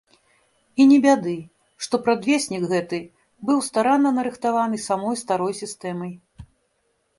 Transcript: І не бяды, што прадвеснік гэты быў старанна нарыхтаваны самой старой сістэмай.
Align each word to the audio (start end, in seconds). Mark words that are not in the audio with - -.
І 0.83 0.85
не 0.91 0.95
бяды, 1.05 1.33
што 1.87 1.99
прадвеснік 2.07 2.63
гэты 2.73 2.99
быў 3.51 3.63
старанна 3.69 4.15
нарыхтаваны 4.19 4.83
самой 4.89 5.23
старой 5.27 5.53
сістэмай. 5.63 6.11